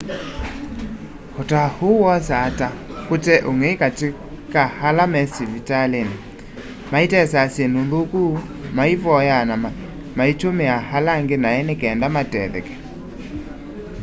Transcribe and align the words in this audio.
utao 1.41 1.71
uu 1.87 2.01
wosaa 2.05 2.49
ta 2.59 2.67
kute 3.07 3.33
ung'ei 3.49 3.79
kati 3.81 4.07
ka 4.53 4.63
ala 4.87 5.03
me 5.13 5.21
savaliini 5.35 6.15
maitesaa 6.91 7.51
syindu 7.55 7.79
nthuku 7.85 8.21
maivoyaa 8.75 9.47
na 9.49 9.55
maitumia 10.17 10.75
ala 10.95 11.11
angĩ 11.19 11.37
nai 11.43 11.59
ni 11.67 11.73
kenda 11.81 12.07
matetheke 12.15 12.75